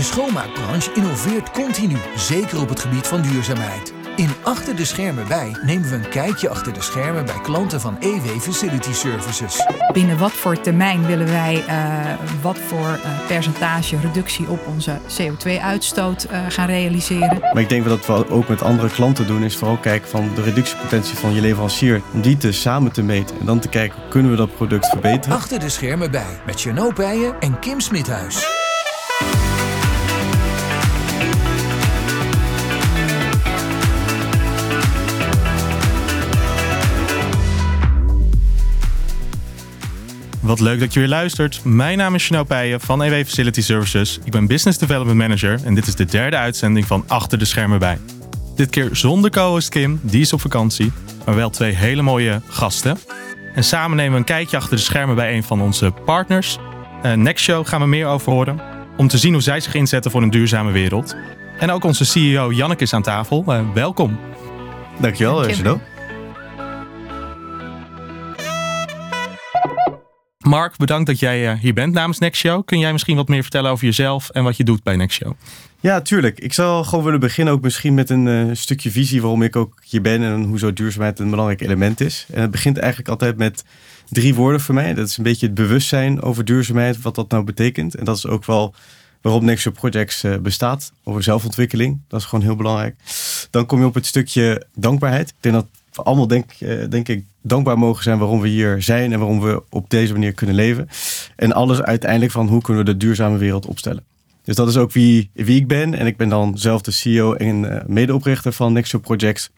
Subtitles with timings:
[0.00, 3.92] De schoonmaakbranche innoveert continu, zeker op het gebied van duurzaamheid.
[4.16, 7.96] In Achter de Schermen bij nemen we een kijkje achter de schermen bij klanten van
[7.98, 9.66] EW Facility Services.
[9.92, 16.26] Binnen wat voor termijn willen wij uh, wat voor uh, percentage reductie op onze CO2-uitstoot
[16.30, 17.38] uh, gaan realiseren?
[17.40, 20.42] Maar ik denk dat we ook met andere klanten doen, is vooral kijken van de
[20.42, 22.02] reductiepotentie van je leverancier.
[22.12, 25.36] Om die te samen te meten en dan te kijken, kunnen we dat product verbeteren?
[25.36, 28.59] Achter de Schermen bij met Janot Pijen en Kim Smithuis.
[40.50, 41.60] Wat leuk dat je weer luistert.
[41.64, 44.18] Mijn naam is Chanel Peijen van EW Facility Services.
[44.24, 47.78] Ik ben Business Development Manager en dit is de derde uitzending van Achter de Schermen
[47.78, 47.98] bij.
[48.56, 50.92] Dit keer zonder co-host Kim, die is op vakantie,
[51.26, 52.98] maar wel twee hele mooie gasten.
[53.54, 56.58] En samen nemen we een kijkje achter de schermen bij een van onze partners.
[57.02, 58.60] Uh, Next Show gaan we meer over horen,
[58.96, 61.16] om te zien hoe zij zich inzetten voor een duurzame wereld.
[61.58, 63.44] En ook onze CEO Janneke is aan tafel.
[63.48, 64.18] Uh, welkom.
[65.00, 65.80] Dankjewel, Chanel.
[70.50, 72.64] Mark, bedankt dat jij hier bent namens Next Show.
[72.64, 75.32] Kun jij misschien wat meer vertellen over jezelf en wat je doet bij Next Show?
[75.80, 76.40] Ja, tuurlijk.
[76.40, 79.82] Ik zou gewoon willen beginnen ook misschien met een uh, stukje visie waarom ik ook
[79.84, 82.26] hier ben en hoe zo duurzaamheid een belangrijk element is.
[82.32, 83.64] En het begint eigenlijk altijd met
[84.08, 84.94] drie woorden voor mij.
[84.94, 87.94] Dat is een beetje het bewustzijn over duurzaamheid, wat dat nou betekent.
[87.94, 88.74] En dat is ook wel
[89.20, 92.00] waarom Next Show Projects uh, bestaat, over zelfontwikkeling.
[92.08, 92.96] Dat is gewoon heel belangrijk.
[93.50, 95.28] Dan kom je op het stukje dankbaarheid.
[95.28, 99.12] Ik denk dat allemaal denk, uh, denk ik dankbaar mogen zijn waarom we hier zijn
[99.12, 100.88] en waarom we op deze manier kunnen leven.
[101.36, 104.04] En alles uiteindelijk van hoe kunnen we de duurzame wereld opstellen.
[104.44, 105.94] Dus dat is ook wie, wie ik ben.
[105.94, 109.50] En ik ben dan zelf de CEO en uh, medeoprichter van Nexo Projects.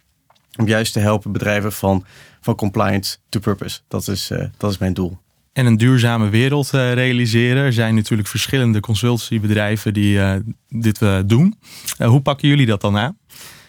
[0.57, 2.05] Om juist te helpen bedrijven van,
[2.41, 3.81] van compliance to purpose.
[3.89, 5.19] Dat is, uh, dat is mijn doel.
[5.53, 7.63] En een duurzame wereld realiseren.
[7.63, 10.21] Er zijn natuurlijk verschillende consultancybedrijven die
[10.69, 11.59] dit doen.
[11.99, 13.17] hoe pakken jullie dat dan aan?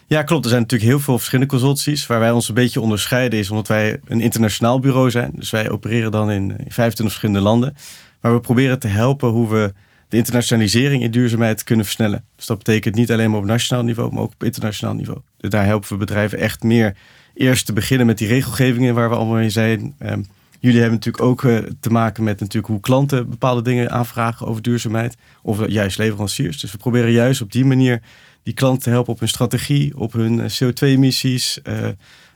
[0.06, 0.44] Ja, klopt.
[0.44, 2.06] Er zijn natuurlijk heel veel verschillende consultancies.
[2.06, 5.32] Waar wij ons een beetje onderscheiden is omdat wij een internationaal bureau zijn.
[5.34, 7.76] Dus wij opereren dan in 25 verschillende landen.
[8.20, 9.72] Maar we proberen te helpen hoe we
[10.08, 12.24] de internationalisering in duurzaamheid kunnen versnellen.
[12.36, 15.20] Dus dat betekent niet alleen maar op nationaal niveau, maar ook op internationaal niveau.
[15.36, 16.96] Dus daar helpen we bedrijven echt meer
[17.34, 19.94] eerst te beginnen met die regelgevingen waar we allemaal mee zijn.
[19.98, 20.26] Um,
[20.60, 24.62] jullie hebben natuurlijk ook uh, te maken met natuurlijk hoe klanten bepaalde dingen aanvragen over
[24.62, 25.16] duurzaamheid.
[25.42, 26.60] Of juist leveranciers.
[26.60, 28.00] Dus we proberen juist op die manier
[28.44, 31.88] die klanten te helpen op hun strategie, op hun eh, CO2-emissies, uh,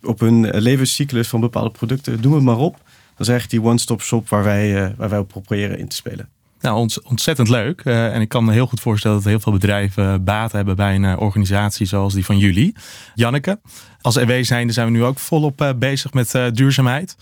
[0.02, 2.20] op hun levenscyclus van bepaalde producten.
[2.20, 2.72] Doe het maar op.
[2.72, 6.28] Dat is eigenlijk die one-stop shop waar wij, waar wij op proberen in te spelen.
[6.60, 7.82] Nou, ontzettend leuk.
[7.84, 10.94] Uh, en ik kan me heel goed voorstellen dat heel veel bedrijven baat hebben bij
[10.94, 12.74] een organisatie zoals die van jullie.
[13.14, 13.60] Janneke,
[14.00, 17.16] als EW zijnde zijn we nu ook volop uh, bezig met duurzaamheid.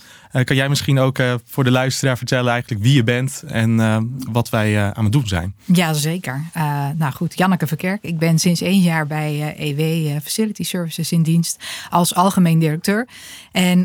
[0.45, 3.77] Kan jij misschien ook voor de luisteraar vertellen eigenlijk wie je bent en
[4.33, 5.55] wat wij aan het doen zijn?
[5.65, 6.45] Ja, zeker.
[6.97, 8.03] nou goed, Janneke Verkerk.
[8.03, 13.09] Ik ben sinds één jaar bij EW Facility Services in dienst als algemeen directeur.
[13.53, 13.81] En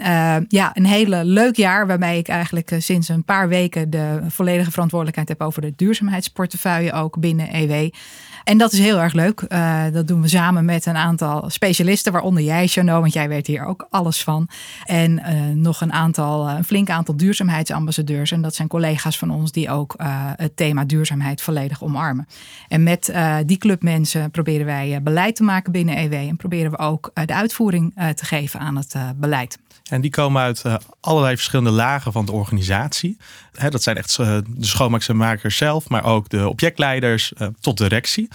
[0.47, 5.29] ja, een hele leuk jaar waarbij ik eigenlijk sinds een paar weken de volledige verantwoordelijkheid
[5.29, 7.89] heb over de duurzaamheidsportefeuille ook binnen EW.
[8.43, 9.45] En dat is heel erg leuk.
[9.47, 13.47] Uh, dat doen we samen met een aantal specialisten, waaronder jij, Chano, want jij weet
[13.47, 14.47] hier ook alles van.
[14.85, 18.31] En uh, nog een aantal, een flink aantal duurzaamheidsambassadeurs.
[18.31, 19.95] En dat zijn collega's van ons die ook
[20.35, 22.27] het thema duurzaamheid volledig omarmen.
[22.67, 23.13] En met
[23.45, 26.13] die club mensen proberen wij beleid te maken binnen EW.
[26.13, 29.57] En proberen we ook de uitvoering te geven aan het beleid.
[29.91, 33.17] En die komen uit uh, allerlei verschillende lagen van de organisatie.
[33.53, 38.27] Hè, dat zijn echt uh, de schoonmaakmakers zelf, maar ook de objectleiders uh, tot directie.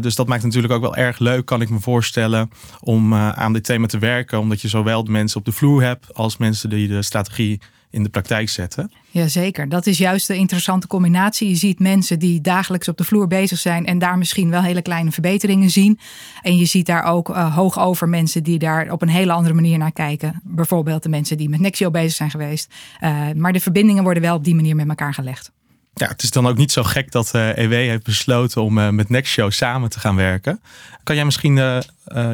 [0.00, 3.64] dus dat maakt natuurlijk ook wel erg leuk, kan ik me voorstellen, om aan dit
[3.64, 4.38] thema te werken.
[4.38, 7.60] Omdat je zowel de mensen op de vloer hebt als mensen die de strategie
[7.92, 8.92] in de praktijk zetten.
[9.10, 11.48] Jazeker, dat is juist de interessante combinatie.
[11.48, 14.82] Je ziet mensen die dagelijks op de vloer bezig zijn en daar misschien wel hele
[14.82, 15.98] kleine verbeteringen zien.
[16.42, 19.54] En je ziet daar ook uh, hoog over mensen die daar op een hele andere
[19.54, 20.40] manier naar kijken.
[20.44, 22.74] Bijvoorbeeld de mensen die met Nexio bezig zijn geweest.
[23.00, 25.52] Uh, maar de verbindingen worden wel op die manier met elkaar gelegd.
[25.94, 29.08] Ja, het is dan ook niet zo gek dat EW heeft besloten om uh, met
[29.08, 30.60] Nextshow samen te gaan werken.
[31.02, 31.78] Kan jij misschien, uh,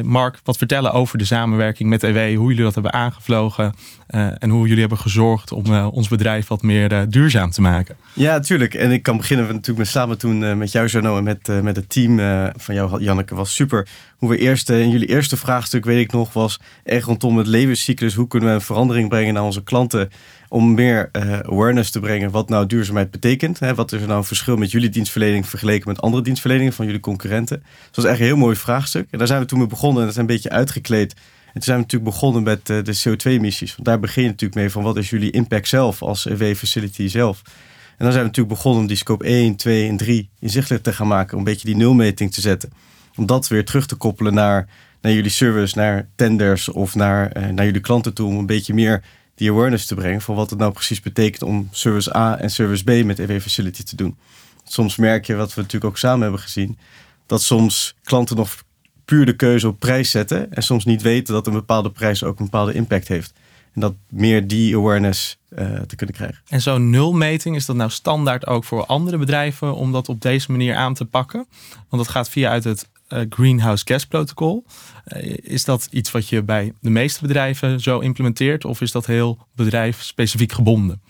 [0.01, 2.37] Mark, wat vertellen over de samenwerking met EW?
[2.37, 3.73] Hoe jullie dat hebben aangevlogen
[4.07, 7.95] en hoe jullie hebben gezorgd om ons bedrijf wat meer duurzaam te maken?
[8.13, 8.73] Ja, natuurlijk.
[8.73, 11.89] En ik kan beginnen natuurlijk met, samen toen met jou, Jano, en met, met het
[11.89, 12.17] team
[12.57, 13.87] van jou, Janneke, was super.
[14.17, 18.13] Hoe we eerst, in jullie eerste vraagstuk, weet ik nog, was echt rondom het levenscyclus.
[18.13, 20.09] Hoe kunnen we een verandering brengen naar onze klanten?
[20.49, 23.59] Om meer uh, awareness te brengen wat nou duurzaamheid betekent.
[23.59, 23.75] Hè?
[23.75, 26.99] Wat is er nou een verschil met jullie dienstverlening vergeleken met andere dienstverleningen van jullie
[26.99, 27.59] concurrenten?
[27.59, 29.07] Dus dat was echt een heel mooi vraagstuk.
[29.11, 31.13] En daar zijn we toen mee begonnen en dat is een beetje uitgekleed.
[31.13, 33.75] En toen zijn we natuurlijk begonnen met uh, de CO2-emissies.
[33.75, 37.41] Want daar begin je natuurlijk mee van wat is jullie impact zelf als EW-facility zelf.
[37.45, 40.93] En dan zijn we natuurlijk begonnen om die scope 1, 2 en 3 inzichtelijk te
[40.93, 41.33] gaan maken.
[41.33, 42.69] Om een beetje die nulmeting te zetten.
[43.15, 44.67] Om dat weer terug te koppelen naar,
[45.01, 48.27] naar jullie service, naar tenders of naar, eh, naar jullie klanten toe.
[48.27, 49.03] Om een beetje meer
[49.39, 52.83] die awareness te brengen van wat het nou precies betekent om service A en service
[52.83, 54.17] B met EW Facility te doen.
[54.63, 56.77] Soms merk je, wat we natuurlijk ook samen hebben gezien,
[57.25, 58.63] dat soms klanten nog
[59.05, 62.39] puur de keuze op prijs zetten en soms niet weten dat een bepaalde prijs ook
[62.39, 63.33] een bepaalde impact heeft.
[63.73, 66.41] En dat meer die awareness uh, te kunnen krijgen.
[66.47, 70.51] En zo'n nulmeting, is dat nou standaard ook voor andere bedrijven om dat op deze
[70.51, 71.47] manier aan te pakken?
[71.89, 74.65] Want dat gaat via uit het uh, Greenhouse Gas Protocol.
[75.07, 79.05] Uh, is dat iets wat je bij de meeste bedrijven zo implementeert of is dat
[79.05, 81.01] heel bedrijf specifiek gebonden?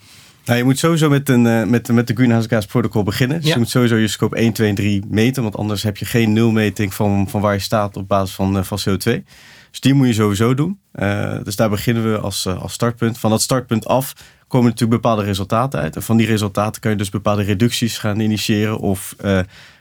[0.44, 3.40] Nou, je moet sowieso met, een, uh, met, met de Greenhouse Gas Protocol beginnen.
[3.40, 5.42] Dus je moet sowieso je scope 1, 2 en 3 meten.
[5.42, 8.78] Want anders heb je geen nulmeting van, van waar je staat op basis van, van
[8.88, 9.24] CO2.
[9.70, 10.80] Dus die moet je sowieso doen.
[11.42, 13.18] Dus daar beginnen we als, als startpunt.
[13.18, 14.14] Van dat startpunt af
[14.48, 15.96] komen natuurlijk bepaalde resultaten uit.
[15.96, 18.78] En van die resultaten kan je dus bepaalde reducties gaan initiëren.
[18.78, 19.14] Of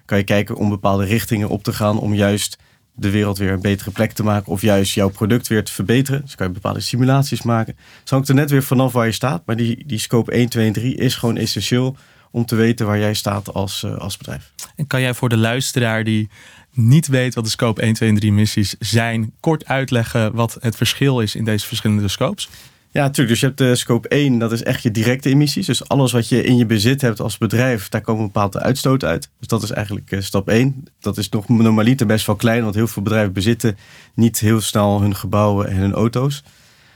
[0.10, 2.00] kan je kijken om bepaalde richtingen op te gaan.
[2.00, 2.58] Om juist
[2.96, 4.52] de wereld weer een betere plek te maken.
[4.52, 6.22] Of juist jouw product weer te verbeteren.
[6.22, 7.76] Dus kan je bepaalde simulaties maken.
[8.00, 9.46] Het hangt er net weer vanaf waar je staat.
[9.46, 11.96] Maar die, die scope 1, 2 en 3 is gewoon essentieel
[12.32, 14.52] om te weten waar jij staat als, uh, als bedrijf.
[14.76, 16.30] En kan jij voor de luisteraar die
[16.72, 20.76] niet weet wat de scope 1, 2 en 3 missies zijn, kort uitleggen wat het
[20.76, 22.50] verschil is in deze verschillende scopes?
[22.92, 23.30] Ja, natuurlijk.
[23.30, 25.66] Dus je hebt de scope 1, dat is echt je directe emissies.
[25.66, 29.30] Dus alles wat je in je bezit hebt als bedrijf, daar komen bepaalde uitstoot uit.
[29.40, 30.86] Dus dat is eigenlijk uh, stap 1.
[31.00, 33.78] Dat is nog normaliter best wel klein, want heel veel bedrijven bezitten
[34.14, 36.44] niet heel snel hun gebouwen en hun auto's.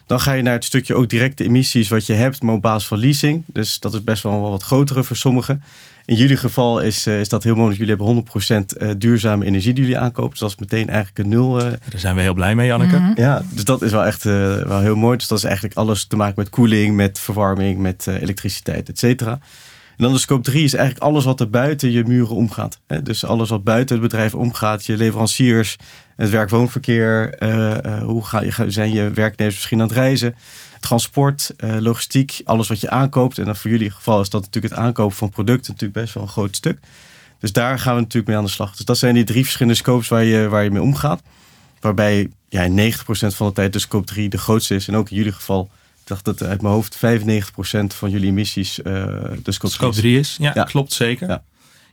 [0.06, 2.88] Dan ga je naar het stukje ook directe emissies wat je hebt, maar op basis
[2.88, 3.44] van leasing.
[3.46, 5.64] Dus dat is best wel wat grotere voor sommigen.
[6.06, 7.76] In jullie geval is, uh, is dat heel mooi.
[7.76, 8.26] Jullie hebben
[8.76, 10.30] 100% uh, duurzame energie die jullie aankopen.
[10.30, 11.58] Dus dat is meteen eigenlijk een nul.
[11.58, 11.64] Uh...
[11.64, 12.98] Daar zijn we heel blij mee, Janneke.
[12.98, 13.14] Mm -hmm.
[13.16, 15.18] Ja, dus dat is wel echt wel heel mooi.
[15.18, 19.40] Dus dat is eigenlijk alles te maken met koeling, met verwarming, met elektriciteit, et cetera.
[19.98, 22.80] En dan de scope 3 is eigenlijk alles wat er buiten je muren omgaat.
[22.88, 23.02] Hè?
[23.02, 24.86] Dus alles wat buiten het bedrijf omgaat.
[24.86, 25.78] Je leveranciers,
[26.16, 27.36] het werk-woonverkeer.
[28.04, 30.36] hoe ga je, zijn je werknemers misschien aan het reizen?
[30.84, 33.38] transport, uh, logistiek, alles wat je aankoopt.
[33.38, 36.24] En dan voor jullie geval is dat natuurlijk het aankopen van producten natuurlijk best wel
[36.24, 36.80] een groot stuk.
[37.40, 38.76] Dus daar gaan we natuurlijk mee aan de slag.
[38.76, 41.22] Dus dat zijn die drie verschillende scopes waar je, waar je mee omgaat.
[41.80, 44.88] Waarbij ja, 90% van de tijd de scope 3 de grootste is.
[44.88, 45.70] En ook in jullie geval,
[46.02, 47.00] ik dacht dat uit mijn hoofd 95%
[47.88, 50.36] van jullie emissies de scope, scope 3 is.
[50.40, 51.28] Ja, ja, klopt zeker.
[51.28, 51.44] Ja.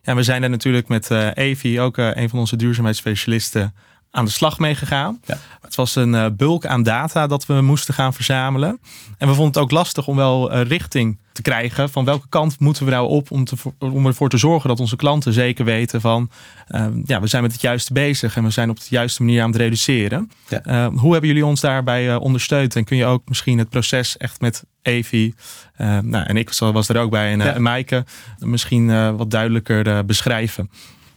[0.03, 0.15] ja.
[0.15, 3.75] we zijn er natuurlijk met Evi, ook een van onze duurzaamheidsspecialisten,
[4.11, 5.21] aan de slag mee gegaan.
[5.25, 5.39] Ja.
[5.61, 8.81] Het was een uh, bulk aan data dat we moesten gaan verzamelen.
[9.19, 12.59] En we vonden het ook lastig om wel uh, richting te krijgen van welke kant
[12.59, 16.01] moeten we nou op om, te, om ervoor te zorgen dat onze klanten zeker weten
[16.01, 16.31] van
[16.69, 19.43] uh, ja, we zijn met het juiste bezig en we zijn op de juiste manier
[19.43, 20.31] aan het reduceren.
[20.49, 20.91] Ja.
[20.91, 24.65] hoe hebben jullie ons daarbij ondersteund en kun je ook misschien het proces echt met
[24.83, 25.35] Evi
[25.77, 27.55] nou, en ik was er ook bij en, ja.
[27.55, 28.05] en Maaike
[28.39, 30.71] misschien wat duidelijker beschrijven?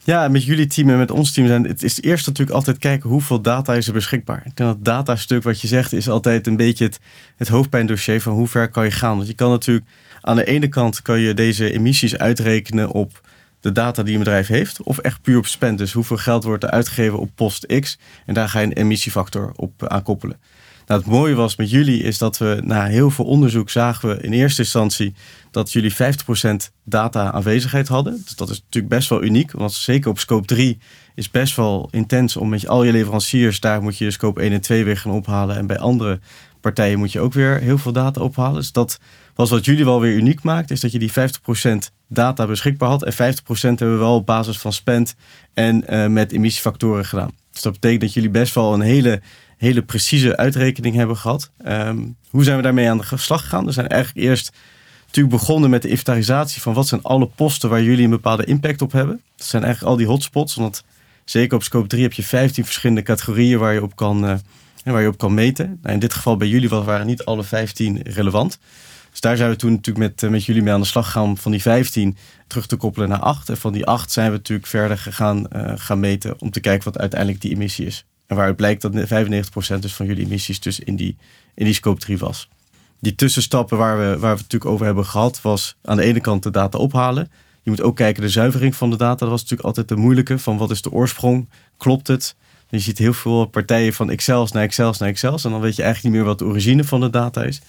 [0.05, 3.09] Ja, met jullie team en met ons team zijn het is eerst natuurlijk altijd kijken
[3.09, 4.43] hoeveel data is er beschikbaar.
[4.45, 6.99] Ik denk dat datastuk wat je zegt is altijd een beetje het,
[7.37, 9.15] het hoofdpijndossier van hoe ver kan je gaan.
[9.15, 9.85] Want je kan natuurlijk
[10.21, 13.21] aan de ene kant kan je deze emissies uitrekenen op
[13.59, 15.77] de data die een bedrijf heeft, of echt puur op spend.
[15.77, 19.51] Dus hoeveel geld wordt er uitgegeven op post X en daar ga je een emissiefactor
[19.55, 20.37] op aankoppelen.
[20.85, 24.21] Nou, het mooie was met jullie is dat we na heel veel onderzoek zagen we
[24.21, 25.13] in eerste instantie
[25.51, 25.95] dat jullie 50%
[26.83, 28.21] data aanwezigheid hadden.
[28.23, 30.77] Dus dat is natuurlijk best wel uniek, want zeker op scope 3
[31.15, 34.61] is best wel intens om met al je leveranciers, daar moet je scope 1 en
[34.61, 35.57] 2 weer gaan ophalen.
[35.57, 36.19] En bij andere
[36.61, 38.55] partijen moet je ook weer heel veel data ophalen.
[38.55, 38.99] Dus dat
[39.35, 41.13] was wat jullie wel weer uniek maakt, is dat je die 50%
[42.07, 43.03] data beschikbaar had.
[43.03, 45.15] En 50% hebben we wel op basis van spend
[45.53, 47.31] en uh, met emissiefactoren gedaan.
[47.51, 49.21] Dus dat betekent dat jullie best wel een hele
[49.63, 51.51] hele precieze uitrekening hebben gehad.
[51.67, 53.65] Um, hoe zijn we daarmee aan de slag gegaan?
[53.65, 54.51] We zijn eigenlijk eerst
[55.05, 58.81] natuurlijk begonnen met de inventarisatie van wat zijn alle posten waar jullie een bepaalde impact
[58.81, 59.21] op hebben.
[59.35, 60.83] Dat zijn eigenlijk al die hotspots, want
[61.25, 64.35] zeker op scope 3 heb je 15 verschillende categorieën waar je op kan, uh,
[64.83, 65.79] waar je op kan meten.
[65.81, 68.59] Nou, in dit geval bij jullie waren niet alle 15 relevant.
[69.11, 71.37] Dus daar zijn we toen natuurlijk met, uh, met jullie mee aan de slag gegaan
[71.37, 72.17] van die 15
[72.47, 73.49] terug te koppelen naar 8.
[73.49, 76.83] En van die 8 zijn we natuurlijk verder gegaan uh, gaan meten om te kijken
[76.83, 78.05] wat uiteindelijk die emissie is.
[78.27, 81.15] En waaruit blijkt dat 95% dus van jullie emissies dus in die,
[81.53, 82.49] in die scope 3 was.
[82.99, 86.21] Die tussenstappen waar we, waar we het natuurlijk over hebben gehad, was aan de ene
[86.21, 87.31] kant de data ophalen.
[87.63, 89.15] Je moet ook kijken de zuivering van de data.
[89.15, 90.39] Dat was natuurlijk altijd de moeilijke.
[90.39, 91.49] Van wat is de oorsprong?
[91.77, 92.35] Klopt het?
[92.69, 95.43] Je ziet heel veel partijen van Excels naar Excels naar Excels.
[95.43, 97.61] En dan weet je eigenlijk niet meer wat de origine van de data is.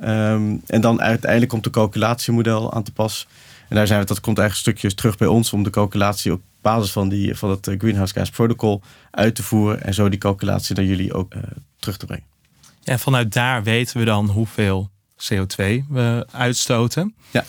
[0.00, 3.26] Um, en dan uiteindelijk komt de calculatiemodel aan te pas.
[3.68, 6.40] En daar zijn we, dat komt eigenlijk stukjes terug bij ons om de calculatie op
[6.60, 9.82] basis van, die, van het eh, Greenhouse Gas Protocol uit te voeren.
[9.82, 11.42] En zo die calculatie naar jullie ook uh,
[11.78, 12.24] terug te brengen.
[12.82, 17.14] Ja, vanuit daar weten we dan hoeveel CO2 we uitstoten.
[17.30, 17.44] Ja.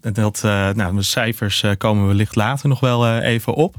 [0.00, 3.74] Dat, nou, de cijfers komen wellicht later nog wel even op.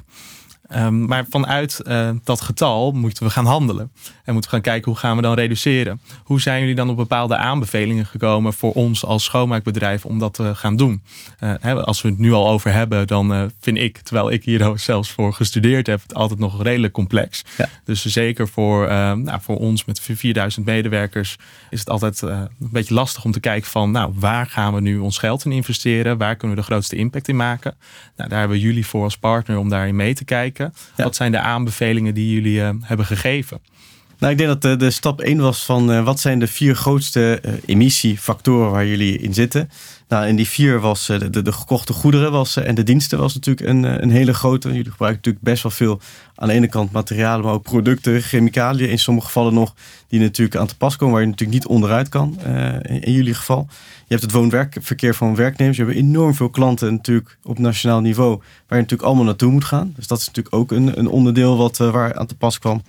[0.67, 3.91] Ehm, maar vanuit uh, dat getal moeten we gaan handelen.
[4.23, 6.01] En moeten we gaan kijken hoe gaan we dan reduceren.
[6.23, 10.55] Hoe zijn jullie dan op bepaalde aanbevelingen gekomen voor ons als schoonmaakbedrijf om dat te
[10.55, 11.03] gaan doen?
[11.39, 14.43] Uh, hè, als we het nu al over hebben, dan uh, vind ik, terwijl ik
[14.43, 17.43] hier zelfs voor gestudeerd heb, het altijd nog redelijk complex.
[17.57, 17.69] Ja.
[17.83, 21.37] Dus zeker voor, nou, voor ons met 4000 medewerkers
[21.69, 24.97] is het altijd een beetje lastig om te kijken van, nou, waar gaan we nu
[24.97, 26.17] ons geld in investeren?
[26.17, 27.75] Waar kunnen we de grootste impact in maken?
[28.15, 30.52] Nou, daar hebben we jullie voor als partner om daarin mee te kijken.
[30.95, 33.61] Wat zijn de aanbevelingen die jullie uh, hebben gegeven?
[34.17, 36.75] Nou, ik denk dat de, de stap 1 was van uh, wat zijn de vier
[36.75, 39.69] grootste uh, emissiefactoren waar jullie in zitten.
[40.07, 43.83] Nou, en die vier was de, gekochte goederen was, en de diensten was natuurlijk een,
[44.03, 44.67] een hele grote.
[44.67, 45.99] Jullie gebruiken natuurlijk best wel veel
[46.35, 49.73] aan de ene kant materialen, maar ook producten, chemicaliën in sommige gevallen nog,
[50.07, 52.39] die natuurlijk aan te pas komen, waar je natuurlijk niet onderuit kan
[52.81, 53.67] in, in jullie geval.
[53.97, 55.77] Je hebt het woon-werkverkeer van werknemers.
[55.77, 59.65] Je hebt enorm veel klanten natuurlijk op nationaal niveau waar je natuurlijk allemaal naartoe moet
[59.65, 59.93] gaan.
[59.95, 62.81] Dus dat is natuurlijk ook een, een onderdeel wat, waar aan te pas kwam.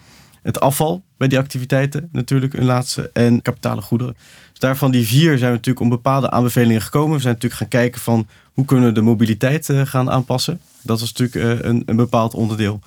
[0.44, 4.16] Het afval bij die activiteiten natuurlijk een laatste en kapitale goederen.
[4.50, 7.14] Dus daarvan die vier zijn we natuurlijk om bepaalde aanbevelingen gekomen.
[7.16, 10.60] We zijn natuurlijk gaan kijken van hoe kunnen we de mobiliteit uh, gaan aanpassen.
[10.82, 12.80] Dat was natuurlijk uh, een, een bepaald onderdeel.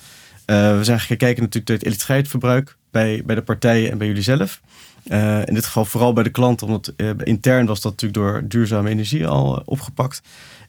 [0.46, 4.24] we zijn gaan kijken natuurlijk naar het elektriciteitsverbruik bij, bij de partijen en bij jullie
[4.24, 4.62] zelf.
[5.46, 9.28] In dit geval vooral bij de klant, omdat intern was dat natuurlijk door duurzame energie
[9.28, 10.22] al opgepakt.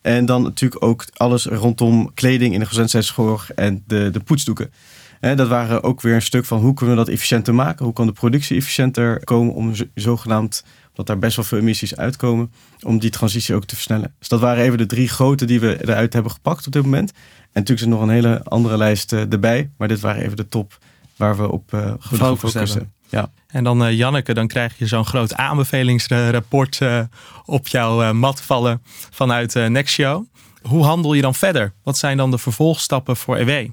[0.03, 4.71] En dan natuurlijk ook alles rondom kleding in de gezondheidszorg en de, de poetsdoeken.
[5.21, 7.85] Dat waren ook weer een stuk van hoe kunnen we dat efficiënter maken?
[7.85, 12.53] Hoe kan de productie efficiënter komen om zogenaamd, dat daar best wel veel emissies uitkomen,
[12.83, 14.15] om die transitie ook te versnellen.
[14.19, 17.11] Dus dat waren even de drie grote die we eruit hebben gepakt op dit moment.
[17.11, 17.17] En
[17.53, 20.79] natuurlijk is er nog een hele andere lijst erbij, maar dit waren even de top
[21.17, 22.93] waar we op uh, gefocust hebben.
[23.09, 23.31] Ja.
[23.47, 27.01] En dan uh, Janneke, dan krijg je zo'n groot aanbevelingsrapport uh,
[27.45, 30.27] op jouw mat vallen vanuit Nextio.
[30.63, 31.73] Hoe handel je dan verder?
[31.83, 33.69] Wat zijn dan de vervolgstappen voor EW?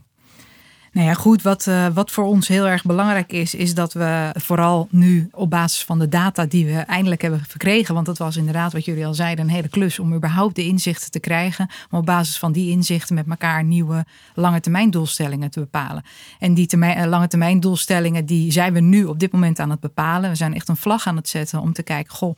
[0.95, 1.41] Nou ja, goed.
[1.41, 5.49] Wat, uh, wat voor ons heel erg belangrijk is, is dat we vooral nu op
[5.49, 9.05] basis van de data die we eindelijk hebben verkregen, want dat was inderdaad wat jullie
[9.05, 12.51] al zeiden, een hele klus om überhaupt de inzichten te krijgen, om op basis van
[12.51, 16.03] die inzichten met elkaar nieuwe lange termijn doelstellingen te bepalen.
[16.39, 19.79] En die termijn, lange termijn doelstellingen, die zijn we nu op dit moment aan het
[19.79, 20.29] bepalen.
[20.29, 22.37] We zijn echt een vlag aan het zetten om te kijken, goh,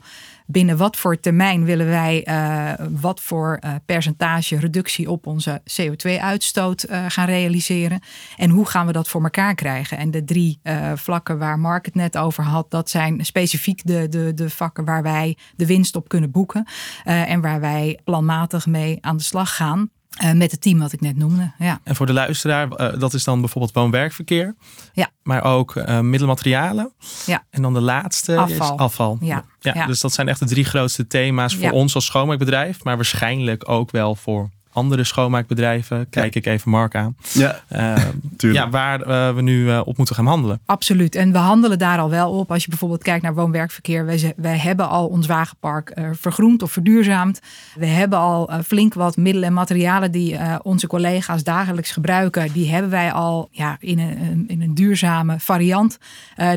[0.50, 6.86] binnen wat voor termijn willen wij uh, wat voor uh, percentage reductie op onze CO2-uitstoot
[6.90, 8.00] uh, gaan realiseren.
[8.36, 9.98] En hoe gaan we dat voor elkaar krijgen?
[9.98, 10.60] En de drie
[10.94, 15.02] vlakken waar Mark het net over had, dat zijn specifiek de, de, de vakken waar
[15.02, 16.66] wij de winst op kunnen boeken.
[17.04, 19.90] en waar wij planmatig mee aan de slag gaan.
[20.24, 21.52] Uh, met het team wat ik net noemde.
[21.58, 21.80] Ja.
[21.84, 24.54] En voor de luisteraar, uh, dat is dan bijvoorbeeld woon-werkverkeer.
[24.92, 25.10] Ja.
[25.22, 26.92] Maar ook uh, middelmaterialen.
[27.26, 27.44] Ja.
[27.50, 28.74] En dan de laatste afval.
[28.74, 29.18] is afval.
[29.20, 29.44] Ja.
[29.60, 29.86] Ja, ja.
[29.86, 32.84] Dus dat zijn echt de drie grootste thema's voor ons als schoonmaakbedrijf.
[32.84, 36.08] Maar waarschijnlijk ook wel voor andere schoonmaakbedrijven.
[36.10, 37.16] Kijk ik even Mark aan.
[37.32, 37.96] Ja, uh,
[38.36, 40.60] ja waar uh, we nu uh, op moeten gaan handelen.
[40.66, 41.14] Absoluut.
[41.14, 42.52] En we handelen daar al wel op.
[42.52, 44.04] Als je bijvoorbeeld kijkt naar woon-werkverkeer.
[44.04, 47.40] Wij, wij hebben al ons wagenpark vergroend of verduurzaamd.
[47.74, 52.52] We hebben al flink wat middelen en materialen die onze collega's dagelijks gebruiken.
[52.52, 55.98] Die hebben wij al ja, in, een, in een duurzame variant.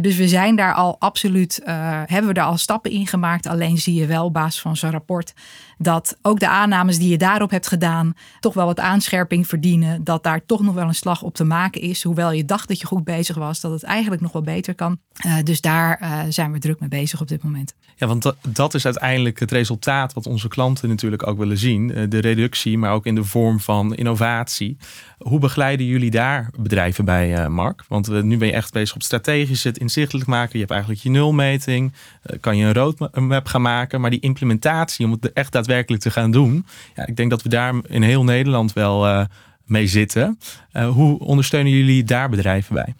[0.01, 1.61] dus we zijn daar al absoluut,
[2.05, 3.47] hebben we daar al stappen in gemaakt.
[3.47, 5.33] Alleen zie je wel op basis van zo'n rapport
[5.77, 10.03] dat ook de aannames die je daarop hebt gedaan toch wel wat aanscherping verdienen.
[10.03, 12.03] Dat daar toch nog wel een slag op te maken is.
[12.03, 14.99] Hoewel je dacht dat je goed bezig was, dat het eigenlijk nog wel beter kan.
[15.25, 17.73] Uh, dus daar uh, zijn we druk mee bezig op dit moment.
[17.95, 21.89] Ja, want dat, is uiteindelijk het resultaat wat onze klanten natuurlijk ook willen zien.
[21.89, 24.77] Uh, de reductie, maar ook in de vorm van innovatie.
[25.21, 27.83] Hoe begeleiden jullie daar bedrijven bij, Mark?
[27.87, 30.51] Want nu ben je echt bezig op strategisch het inzichtelijk maken.
[30.51, 31.93] Je hebt eigenlijk je nulmeting.
[32.39, 34.01] kan je een roadmap gaan maken.
[34.01, 36.65] Maar die implementatie, om het echt daadwerkelijk te gaan doen.
[36.95, 39.27] Ja, ik denk dat we daar in heel Nederland wel
[39.65, 40.39] mee zitten.
[40.71, 42.93] Hoe ondersteunen jullie daar bedrijven bij?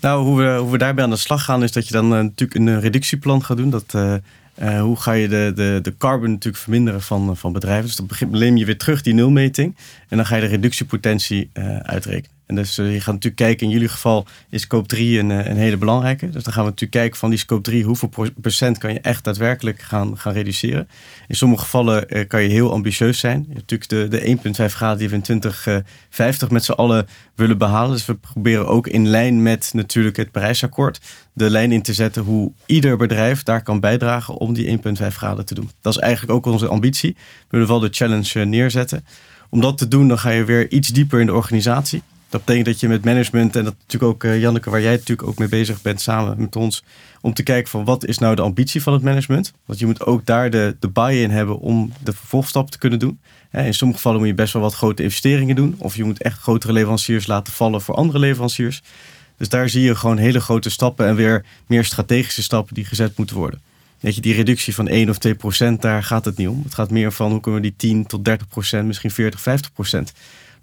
[0.00, 2.54] Nou, hoe we, hoe we daarbij aan de slag gaan, is dat je dan natuurlijk
[2.54, 3.70] een reductieplan gaat doen.
[3.70, 3.94] Dat,
[4.80, 7.86] hoe ga je de, de, de carbon natuurlijk verminderen van, van bedrijven?
[7.86, 9.76] Dus dan begint, neem je weer terug die nulmeting.
[10.08, 11.50] En dan ga je de reductiepotentie
[11.82, 12.33] uitrekenen.
[12.46, 15.56] En dus uh, je gaat natuurlijk kijken, in jullie geval is scope 3 een, een
[15.56, 16.30] hele belangrijke.
[16.30, 18.10] Dus dan gaan we natuurlijk kijken van die scope 3, hoeveel
[18.40, 20.88] procent kan je echt daadwerkelijk gaan, gaan reduceren.
[21.28, 23.46] In sommige gevallen uh, kan je heel ambitieus zijn.
[23.48, 24.38] Natuurlijk de, de
[24.70, 27.92] 1,5 graden die we in 2050 met z'n allen willen behalen.
[27.92, 31.00] Dus we proberen ook in lijn met natuurlijk het Parijsakkoord
[31.34, 35.44] de lijn in te zetten hoe ieder bedrijf daar kan bijdragen om die 1,5 graden
[35.44, 35.70] te doen.
[35.80, 37.14] Dat is eigenlijk ook onze ambitie.
[37.14, 39.04] We willen wel de challenge neerzetten.
[39.50, 42.02] Om dat te doen, dan ga je weer iets dieper in de organisatie.
[42.34, 45.28] Dat betekent dat je met management en dat natuurlijk ook uh, Janneke, waar jij natuurlijk
[45.28, 46.84] ook mee bezig bent samen met ons,
[47.20, 49.52] om te kijken van wat is nou de ambitie van het management.
[49.64, 53.20] Want je moet ook daar de, de buy-in hebben om de vervolgstap te kunnen doen.
[53.52, 55.74] In sommige gevallen moet je best wel wat grote investeringen doen.
[55.78, 58.82] Of je moet echt grotere leveranciers laten vallen voor andere leveranciers.
[59.36, 63.16] Dus daar zie je gewoon hele grote stappen en weer meer strategische stappen die gezet
[63.16, 63.60] moeten worden.
[64.00, 66.60] Weet je, die reductie van 1 of 2 procent, daar gaat het niet om.
[66.64, 69.72] Het gaat meer van hoe kunnen we die 10 tot 30 procent, misschien 40, 50
[69.72, 70.12] procent.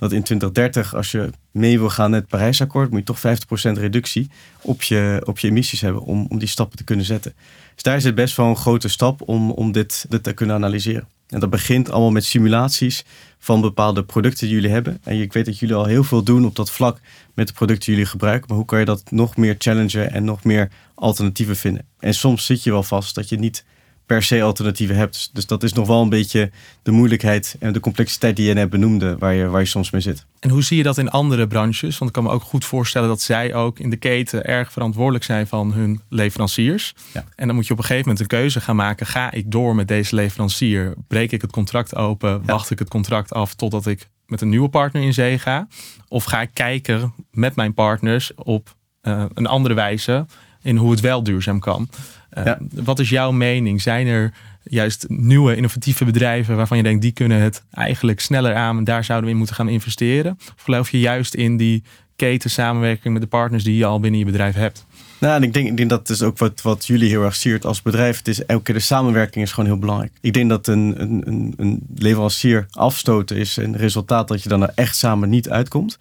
[0.02, 3.48] Dat in 2030, als je mee wil gaan met het Parijsakkoord, moet je toch 50
[3.48, 4.30] procent reductie
[4.62, 7.34] op je, op je emissies hebben om, om die stappen te kunnen zetten.
[7.74, 10.56] Dus daar is het best wel een grote stap om, om dit, dit te kunnen
[10.56, 11.08] analyseren.
[11.28, 13.06] En dat begint allemaal met simulaties
[13.40, 15.00] van bepaalde producten die jullie hebben.
[15.04, 17.00] En ik weet dat jullie al heel veel doen op dat vlak
[17.34, 18.48] met de producten die jullie gebruiken.
[18.48, 21.86] Maar hoe kan je dat nog meer challengen en nog meer alternatieven vinden?
[22.00, 23.64] En soms zit je wel vast dat je niet
[24.12, 25.30] per se alternatieven hebt.
[25.34, 26.52] Dus dat is nog wel een beetje
[26.84, 30.02] de moeilijkheid en de complexiteit die je net benoemde, waar je, waar je soms mee
[30.02, 30.26] zit.
[30.40, 31.98] En hoe zie je dat in andere branches?
[31.98, 35.24] Want ik kan me ook goed voorstellen dat zij ook in de keten erg verantwoordelijk
[35.24, 36.94] zijn van hun leveranciers.
[37.14, 37.26] Ja.
[37.36, 39.06] En dan moet je op een gegeven moment een keuze gaan maken.
[39.06, 40.94] Ga ik door met deze leverancier?
[41.08, 42.46] Breek ik het contract open?
[42.46, 45.68] Wacht ik het contract af totdat ik met een nieuwe partner in zee ga?
[46.08, 50.26] Of ga ik kijken met mijn partners op uh, een andere wijze
[50.62, 51.90] in hoe het wel duurzaam kan?
[52.38, 52.52] Uh,
[52.84, 53.82] Wat is jouw mening?
[53.82, 54.34] Zijn er
[54.64, 59.04] juist nieuwe innovatieve bedrijven waarvan je denkt die kunnen het eigenlijk sneller aan en daar
[59.04, 60.38] zouden we in moeten gaan investeren?
[60.56, 61.84] Of geloof je juist in die
[62.16, 64.86] keten samenwerking met de partners die je al binnen je bedrijf hebt?
[65.20, 67.66] Nou, en ik denk, ik denk dat is ook wat, wat jullie heel erg siert
[67.66, 68.18] als bedrijf.
[68.18, 70.12] Het is elke keer de samenwerking is gewoon heel belangrijk.
[70.22, 74.72] Ik denk dat een, een, een leverancier afstoten is een resultaat dat je dan er
[74.76, 76.00] echt samen niet uitkomt.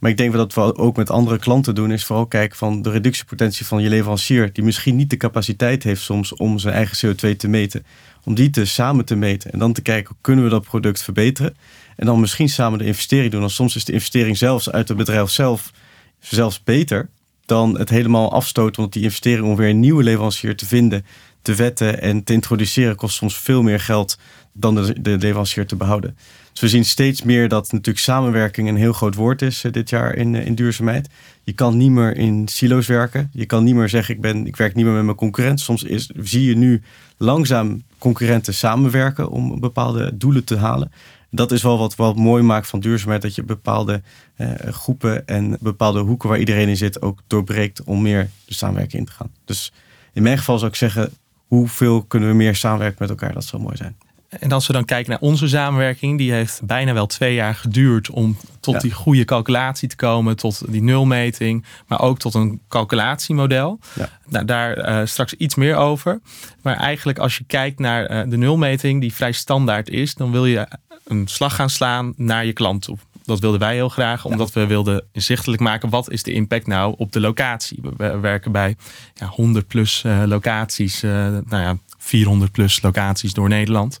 [0.00, 2.90] Maar ik denk dat we ook met andere klanten doen, is vooral kijken van de
[2.90, 7.36] reductiepotentie van je leverancier, die misschien niet de capaciteit heeft soms om zijn eigen CO2
[7.36, 7.84] te meten.
[8.24, 11.56] Om die te samen te meten en dan te kijken, kunnen we dat product verbeteren?
[11.96, 13.40] En dan misschien samen de investering doen.
[13.40, 15.72] Want soms is de investering zelfs uit het bedrijf zelf
[16.18, 17.08] zelfs beter
[17.46, 18.80] dan het helemaal afstoten.
[18.80, 21.04] Want die investering om weer een nieuwe leverancier te vinden,
[21.42, 24.18] te wetten en te introduceren kost soms veel meer geld
[24.52, 26.16] dan de, de leverancier te behouden.
[26.60, 30.14] We zien steeds meer dat natuurlijk samenwerking een heel groot woord is eh, dit jaar
[30.14, 31.08] in, eh, in duurzaamheid.
[31.42, 33.30] Je kan niet meer in silo's werken.
[33.32, 35.60] Je kan niet meer zeggen, ik, ben, ik werk niet meer met mijn concurrent.
[35.60, 36.82] Soms is, zie je nu
[37.16, 40.92] langzaam concurrenten samenwerken om bepaalde doelen te halen.
[41.30, 43.22] Dat is wel wat, wat mooi maakt van duurzaamheid.
[43.22, 44.02] Dat je bepaalde
[44.36, 49.06] eh, groepen en bepaalde hoeken waar iedereen in zit ook doorbreekt om meer samenwerking in
[49.06, 49.32] te gaan.
[49.44, 49.72] Dus
[50.12, 51.12] in mijn geval zou ik zeggen,
[51.46, 53.32] hoeveel kunnen we meer samenwerken met elkaar?
[53.32, 53.96] Dat zou mooi zijn.
[54.38, 58.10] En als we dan kijken naar onze samenwerking, die heeft bijna wel twee jaar geduurd
[58.10, 63.78] om tot die goede calculatie te komen, tot die nulmeting, maar ook tot een calculatiemodel.
[63.94, 64.08] Ja.
[64.26, 66.20] Nou, daar uh, straks iets meer over.
[66.62, 70.46] Maar eigenlijk als je kijkt naar uh, de nulmeting, die vrij standaard is, dan wil
[70.46, 70.68] je
[71.04, 72.98] een slag gaan slaan naar je klant toe.
[73.24, 76.94] Dat wilden wij heel graag, omdat we wilden inzichtelijk maken wat is de impact nou
[76.98, 77.80] op de locatie.
[77.96, 78.76] We werken bij
[79.14, 83.98] ja, 100 plus uh, locaties, nou ja, 400 plus locaties door Nederland.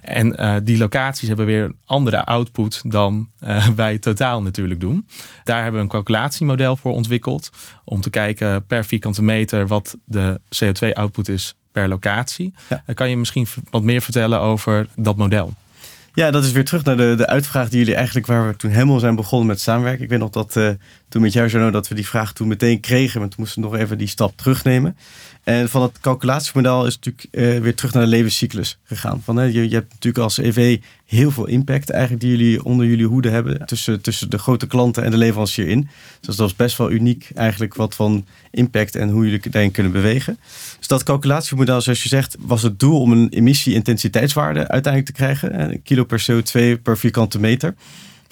[0.00, 5.06] En uh, die locaties hebben weer een andere output dan uh, wij totaal natuurlijk doen.
[5.44, 7.50] Daar hebben we een calculatiemodel voor ontwikkeld.
[7.84, 12.54] Om te kijken per vierkante meter wat de CO2-output is per locatie.
[12.68, 12.94] Ja.
[12.94, 15.52] kan je misschien wat meer vertellen over dat model?
[16.14, 18.70] Ja, dat is weer terug naar de, de uitvraag die jullie eigenlijk, waar we toen
[18.70, 20.02] helemaal zijn begonnen met samenwerken.
[20.02, 20.70] Ik weet nog dat uh,
[21.08, 23.68] toen met jou, Jano, dat we die vraag toen meteen kregen, maar toen moesten we
[23.68, 24.96] nog even die stap terugnemen.
[25.42, 29.22] En van het calculatiemodel is natuurlijk uh, weer terug naar de levenscyclus gegaan.
[29.24, 32.86] Van, hè, je, je, hebt natuurlijk als EV heel veel impact eigenlijk die jullie onder
[32.86, 35.88] jullie hoede hebben tussen, tussen de grote klanten en de leverancier in.
[36.20, 39.92] Dus dat is best wel uniek eigenlijk wat van impact en hoe jullie daarin kunnen
[39.92, 40.38] bewegen.
[40.78, 45.82] Dus dat calculatiemodel, zoals je zegt, was het doel om een emissie-intensiteitswaarde uiteindelijk te krijgen.
[45.82, 47.74] Kilo per CO2 per vierkante meter.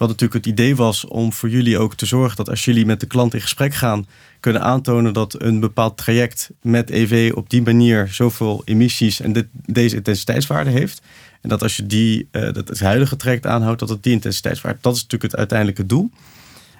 [0.00, 3.00] Wat natuurlijk het idee was om voor jullie ook te zorgen dat als jullie met
[3.00, 4.06] de klant in gesprek gaan,
[4.40, 9.46] kunnen aantonen dat een bepaald traject met EV op die manier zoveel emissies en dit,
[9.52, 11.02] deze intensiteitswaarde heeft.
[11.40, 14.78] En dat als je die, uh, dat het huidige traject aanhoudt, dat het die intensiteitswaarde,
[14.80, 16.10] dat is natuurlijk het uiteindelijke doel.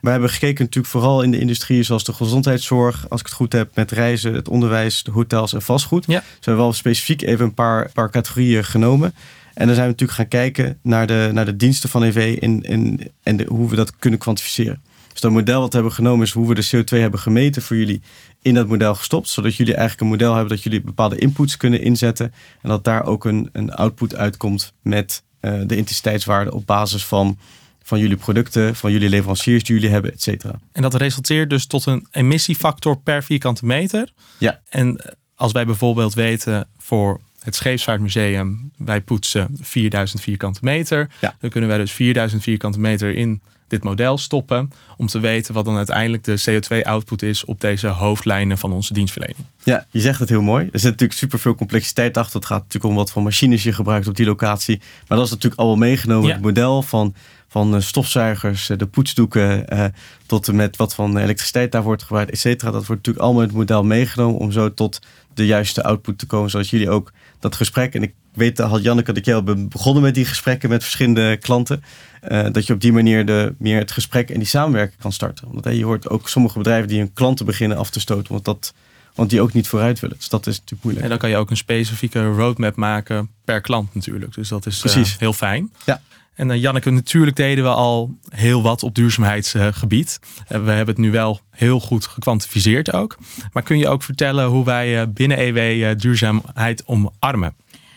[0.00, 3.52] We hebben gekeken natuurlijk vooral in de industrie zoals de gezondheidszorg, als ik het goed
[3.52, 6.04] heb, met reizen, het onderwijs, de hotels en vastgoed.
[6.06, 6.20] Ja.
[6.20, 9.14] Ze hebben wel specifiek even een paar, paar categorieën genomen.
[9.54, 12.62] En dan zijn we natuurlijk gaan kijken naar de, naar de diensten van EV in,
[12.62, 14.82] in, en de, hoe we dat kunnen kwantificeren.
[15.12, 17.76] Dus dat model wat we hebben genomen is hoe we de CO2 hebben gemeten voor
[17.76, 18.02] jullie
[18.42, 19.28] in dat model gestopt.
[19.28, 22.32] Zodat jullie eigenlijk een model hebben dat jullie bepaalde inputs kunnen inzetten.
[22.62, 27.38] En dat daar ook een, een output uitkomt met uh, de intensiteitswaarde op basis van,
[27.82, 30.60] van jullie producten, van jullie leveranciers die jullie hebben, et cetera.
[30.72, 34.12] En dat resulteert dus tot een emissiefactor per vierkante meter.
[34.38, 34.60] Ja.
[34.68, 41.10] En als wij bijvoorbeeld weten voor het Scheepvaartmuseum, wij poetsen 4000 vierkante meter.
[41.20, 41.36] Ja.
[41.40, 44.72] Dan kunnen wij dus 4000 vierkante meter in dit model stoppen.
[44.96, 49.38] Om te weten wat dan uiteindelijk de CO2-output is op deze hoofdlijnen van onze dienstverlening.
[49.62, 50.68] Ja, je zegt het heel mooi.
[50.72, 52.35] Er zit natuurlijk superveel complexiteit achter.
[52.35, 54.80] Het gaat natuurlijk om wat voor machines je gebruikt op die locatie.
[55.09, 56.28] Maar dat is natuurlijk al meegenomen.
[56.28, 56.35] Ja.
[56.35, 57.14] Het model van,
[57.48, 59.85] van eh, stofzuigers, eh, de poetsdoeken, eh,
[60.26, 62.70] tot en met wat van elektriciteit daar wordt gebruikt, et cetera.
[62.70, 64.98] Dat wordt natuurlijk allemaal in het model meegenomen om zo tot
[65.35, 66.50] de juiste output te komen.
[66.50, 67.94] Zoals jullie ook dat gesprek.
[67.94, 71.82] En ik weet, had Janneke dat jij al begonnen met die gesprekken met verschillende klanten.
[72.20, 75.48] eh, dat je op die manier de, meer het gesprek en die samenwerking kan starten.
[75.52, 78.32] Want hè, je hoort ook sommige bedrijven die hun klanten beginnen af te stoten.
[78.32, 78.74] Want, dat,
[79.14, 80.16] want die ook niet vooruit willen.
[80.16, 81.04] Dus dat is natuurlijk moeilijk.
[81.04, 84.34] En dan kan je ook een specifieke roadmap maken per klant natuurlijk.
[84.34, 85.18] Dus dat is eh, Precies.
[85.18, 85.72] heel fijn.
[85.84, 86.00] Ja.
[86.34, 90.20] En uh, Janneke, natuurlijk deden we al heel wat op duurzaamheidsgebied.
[90.22, 93.18] Uh, we hebben het nu wel heel goed gekwantificeerd ook.
[93.52, 97.54] Maar kun je ook vertellen hoe wij uh, binnen EW duurzaamheid omarmen?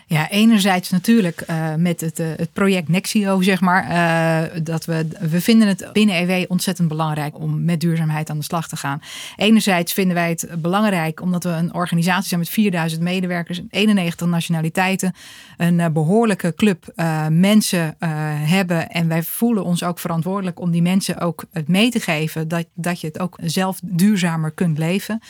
[0.07, 3.89] Ja, enerzijds natuurlijk uh, met het, uh, het project Nexio, zeg maar.
[3.89, 8.43] Uh, dat we, we vinden het binnen EW ontzettend belangrijk om met duurzaamheid aan de
[8.43, 9.01] slag te gaan.
[9.35, 15.13] Enerzijds vinden wij het belangrijk omdat we een organisatie zijn met 4000 medewerkers, 91 nationaliteiten,
[15.57, 16.91] een behoorlijke club
[17.29, 17.95] mensen
[18.45, 18.89] hebben.
[18.89, 22.65] En wij voelen ons ook verantwoordelijk om die mensen ook het mee te geven dat,
[22.73, 25.21] dat je het ook zelf duurzamer kunt leven.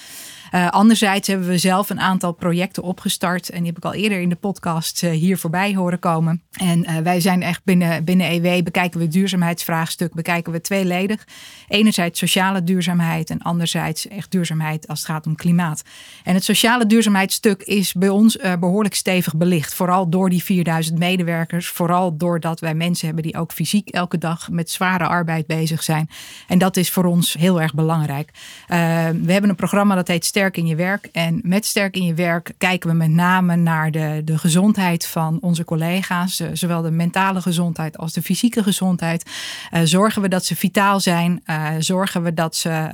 [0.54, 3.50] Uh, anderzijds hebben we zelf een aantal projecten opgestart.
[3.50, 6.42] En die heb ik al eerder in de podcast uh, hier voorbij horen komen.
[6.52, 11.28] En uh, wij zijn echt binnen, binnen EW bekijken we het duurzaamheidsvraagstuk, bekijken we tweeledig.
[11.68, 15.84] Enerzijds sociale duurzaamheid en anderzijds echt duurzaamheid als het gaat om klimaat.
[16.24, 19.74] En het sociale duurzaamheidsstuk is bij ons behoorlijk stevig belicht.
[19.74, 21.68] Vooral door die 4000 medewerkers.
[21.68, 26.10] Vooral doordat wij mensen hebben die ook fysiek elke dag met zware arbeid bezig zijn.
[26.48, 28.32] En dat is voor ons heel erg belangrijk.
[28.68, 31.10] we hebben een programma dat heet Sterk Sterk in je werk.
[31.12, 35.38] En met Sterk in je werk kijken we met name naar de, de gezondheid van
[35.42, 36.40] onze collega's.
[36.40, 39.30] Uh, zowel de mentale gezondheid als de fysieke gezondheid.
[39.74, 41.44] Uh, zorgen we dat ze vitaal zijn.
[41.46, 42.90] Uh, zorgen we dat ze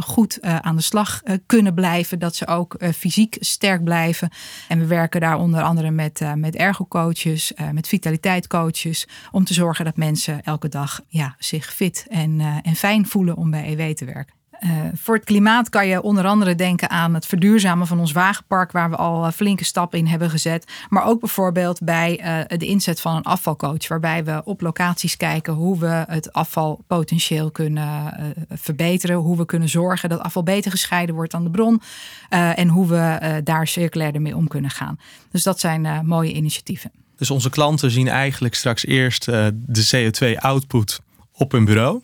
[0.00, 2.18] goed aan de slag kunnen blijven.
[2.18, 4.30] Dat ze ook fysiek sterk blijven.
[4.68, 9.08] En we werken daar onder andere met, met ergocoaches, met vitaliteitscoaches.
[9.30, 13.50] Om te zorgen dat mensen elke dag ja, zich fit en, en fijn voelen om
[13.50, 14.35] bij EW te werken.
[14.60, 18.72] Uh, voor het klimaat kan je onder andere denken aan het verduurzamen van ons wagenpark,
[18.72, 20.72] waar we al uh, flinke stappen in hebben gezet.
[20.88, 22.16] Maar ook bijvoorbeeld bij
[22.56, 27.50] de inzet van een afvalcoach, waarbij we op locaties kijken hoe we het afval potentieel
[27.50, 28.14] kunnen
[28.48, 29.16] verbeteren.
[29.16, 31.82] Hoe we kunnen zorgen dat afval beter gescheiden wordt aan de bron.
[32.28, 34.98] en hoe we daar circulair mee om kunnen gaan.
[35.30, 36.90] Dus dat zijn mooie initiatieven.
[37.16, 41.00] Dus onze klanten zien eigenlijk straks eerst de CO2-output
[41.32, 42.02] op hun bureau.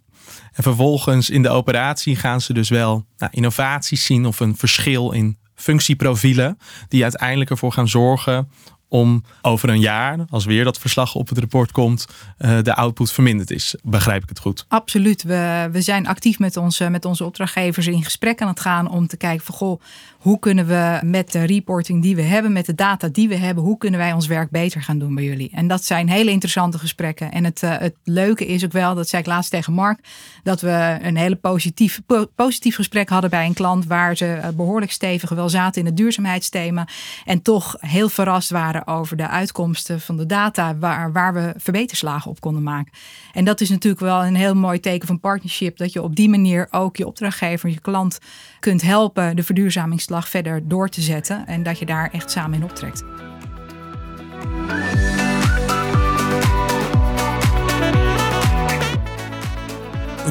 [0.52, 5.12] En vervolgens in de operatie gaan ze dus wel nou, innovaties zien of een verschil
[5.12, 6.58] in functieprofielen.
[6.88, 8.48] Die uiteindelijk ervoor gaan zorgen
[8.92, 12.06] om over een jaar, als weer dat verslag op het rapport komt,
[12.38, 13.74] uh, de output verminderd is.
[13.82, 14.64] Begrijp ik het goed?
[14.68, 15.22] Absoluut.
[15.22, 19.06] We, we zijn actief met onze, met onze opdrachtgevers in gesprek aan het gaan om
[19.06, 19.80] te kijken van goh,
[20.18, 23.64] hoe kunnen we met de reporting die we hebben, met de data die we hebben,
[23.64, 25.50] hoe kunnen wij ons werk beter gaan doen bij jullie?
[25.52, 27.32] En dat zijn hele interessante gesprekken.
[27.32, 29.98] En het, uh, het leuke is ook wel, dat zei ik laatst tegen Mark,
[30.42, 34.48] dat we een hele positief, po positief gesprek hadden bij een klant waar ze uh,
[34.48, 36.88] behoorlijk stevig wel zaten in het duurzaamheidsthema
[37.24, 42.30] en toch heel verrast waren over de uitkomsten van de data waar, waar we verbeterslagen
[42.30, 42.92] op konden maken.
[43.32, 46.28] En dat is natuurlijk wel een heel mooi teken van partnership, dat je op die
[46.28, 48.18] manier ook je opdrachtgever, je klant
[48.60, 52.64] kunt helpen de verduurzamingsslag verder door te zetten en dat je daar echt samen in
[52.64, 53.04] optrekt.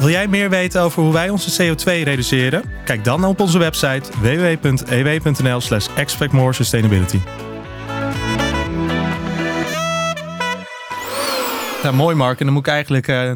[0.02, 2.62] Wil jij meer weten over hoe wij onze CO2 reduceren?
[2.84, 5.88] Kijk dan op onze website www.ew.nl/slash
[11.82, 12.38] Nou, mooi Mark.
[12.38, 13.32] En dan moet ik eigenlijk uh,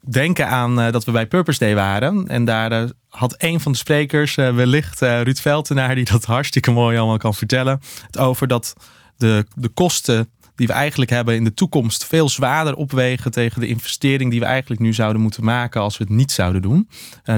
[0.00, 2.28] denken aan uh, dat we bij Purpose Day waren.
[2.28, 6.98] En daar uh, had een van de sprekers, wellicht Ruud Veltenaar, die dat hartstikke mooi
[6.98, 7.80] allemaal kan vertellen.
[8.06, 8.74] Het over dat
[9.16, 13.66] de, de kosten die we eigenlijk hebben in de toekomst veel zwaarder opwegen tegen de
[13.66, 16.88] investering die we eigenlijk nu zouden moeten maken als we het niet zouden doen.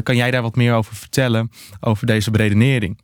[0.03, 2.99] kan jij daar wat meer over vertellen, over deze beredenering?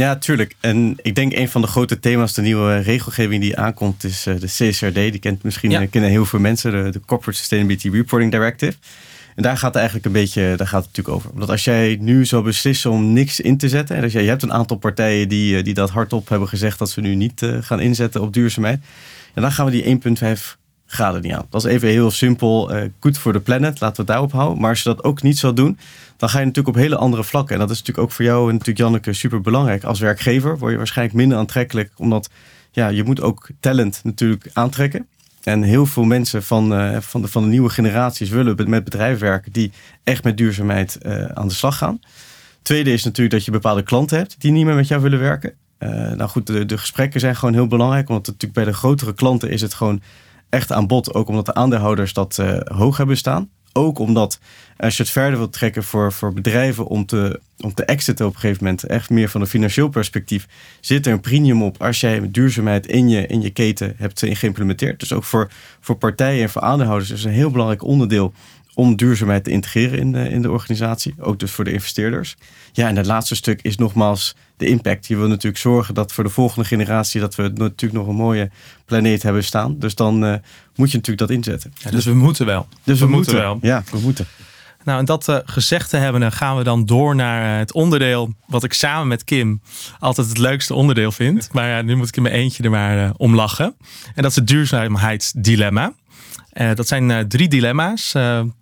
[0.00, 0.54] Ja, tuurlijk.
[0.60, 4.46] En ik denk een van de grote thema's, de nieuwe regelgeving die aankomt, is de
[4.46, 4.94] CSRD.
[4.94, 5.86] Die kent misschien ja.
[5.86, 8.76] kennen heel veel mensen, de, de Corporate Sustainability Reporting Directive.
[9.34, 11.30] En daar gaat het eigenlijk een beetje, daar gaat het natuurlijk over.
[11.30, 14.28] Omdat als jij nu zou beslissen om niks in te zetten, en als jij, je
[14.28, 17.80] hebt een aantal partijen die, die dat hardop hebben gezegd dat ze nu niet gaan
[17.80, 18.80] inzetten op duurzaamheid,
[19.34, 20.00] en dan gaan we die
[20.42, 20.59] 1,5
[20.90, 21.46] graden niet aan.
[21.50, 24.60] Dat is even heel simpel, uh, goed voor de planet, laten we het daarop houden.
[24.60, 25.78] Maar als je dat ook niet zou doen,
[26.16, 27.54] dan ga je natuurlijk op hele andere vlakken.
[27.54, 29.84] En dat is natuurlijk ook voor jou en natuurlijk Janneke super belangrijk.
[29.84, 32.30] Als werkgever word je waarschijnlijk minder aantrekkelijk, omdat
[32.70, 35.06] ja, je moet ook talent natuurlijk aantrekken.
[35.42, 39.20] En heel veel mensen van, uh, van, de, van de nieuwe generaties willen met bedrijven
[39.20, 39.72] werken die
[40.04, 42.00] echt met duurzaamheid uh, aan de slag gaan.
[42.62, 45.52] Tweede is natuurlijk dat je bepaalde klanten hebt die niet meer met jou willen werken.
[46.16, 48.08] Nou goed, de, gesprekken zijn gewoon heel belangrijk.
[48.08, 50.02] Want natuurlijk bij de grotere klanten is het gewoon
[50.50, 51.14] echt aan bod.
[51.14, 53.48] Ook omdat de aandeelhouders dat hoog hebben staan.
[53.72, 54.38] Ook omdat
[54.76, 58.34] als je het verder wilt trekken voor, voor bedrijven om te, om te exiten op
[58.34, 60.46] een gegeven moment, echt meer van een financieel perspectief,
[60.80, 65.00] zit er een premium op als jij duurzaamheid in je, in je keten hebt geïmplementeerd.
[65.00, 68.32] Dus ook voor, voor partijen en voor aandeelhouders is een heel belangrijk onderdeel
[68.80, 71.14] om duurzaamheid te integreren in de, in de organisatie.
[71.18, 72.36] Ook dus voor de investeerders.
[72.72, 75.06] Ja, en het laatste stuk is nogmaals de impact.
[75.06, 78.50] Je wil natuurlijk zorgen dat voor de volgende generatie dat we natuurlijk nog een mooie
[78.84, 79.78] planeet hebben staan.
[79.78, 80.34] Dus dan uh,
[80.74, 81.72] moet je natuurlijk dat inzetten.
[81.74, 82.68] Ja, dus we moeten wel.
[82.84, 83.58] Dus we, we moeten wel.
[83.62, 84.26] Ja, we moeten.
[84.84, 88.64] Nou, en dat uh, gezegd te hebben, gaan we dan door naar het onderdeel wat
[88.64, 89.60] ik samen met Kim
[89.98, 91.52] altijd het leukste onderdeel vind.
[91.52, 93.74] Maar ja, nu moet ik in mijn eentje er maar uh, om lachen.
[94.14, 95.92] En dat is het duurzaamheidsdilemma.
[96.52, 98.14] Uh, dat zijn drie dilemma's.